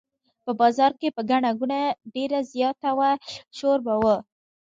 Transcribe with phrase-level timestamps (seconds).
[0.43, 1.81] په بازار کې به ګڼه ګوڼه
[2.13, 3.11] ډېره زیاته وه
[3.57, 4.03] شور به و.